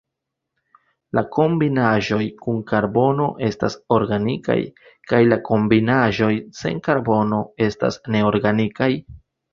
La 1.17 1.21
kombinaĵoj 1.35 2.21
kun 2.45 2.57
karbono 2.71 3.27
estas 3.49 3.77
organikaj, 3.97 4.57
kaj 5.13 5.19
la 5.27 5.39
kombinaĵoj 5.53 6.33
sen 6.63 6.81
karbono 6.89 7.43
estas 7.69 8.05
neorganikaj. 8.17 8.95